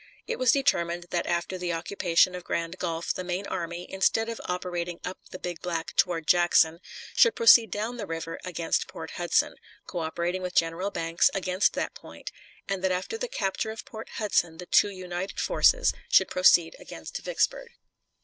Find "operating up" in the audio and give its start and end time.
4.45-5.19